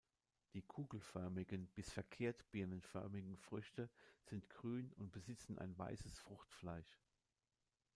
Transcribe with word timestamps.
Die 0.55 0.63
kugelförmigen 0.63 1.67
bis 1.75 1.91
verkehrt 1.91 2.49
birnenförmigen 2.49 3.37
Früchte 3.37 3.87
sind 4.23 4.49
grün 4.49 4.91
und 4.93 5.11
besitzen 5.11 5.59
ein 5.59 5.77
weißes 5.77 6.17
Fruchtfleisch. 6.17 6.99